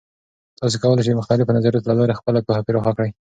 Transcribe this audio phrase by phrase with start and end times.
[0.59, 3.09] تاسې کولای سئ د مختلفو نظریاتو له لارې خپله پوهه پراخه کړئ.